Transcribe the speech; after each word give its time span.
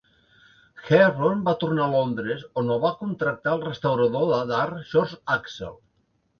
Hebborn 0.87 1.43
va 1.49 1.53
tornar 1.65 1.83
a 1.85 1.91
Londres, 1.91 2.41
on 2.63 2.73
el 2.77 2.83
va 2.87 2.93
contractar 3.03 3.55
el 3.55 3.63
restaurador 3.69 4.35
d'art 4.55 4.85
George 4.97 5.23
Aczel. 5.39 5.81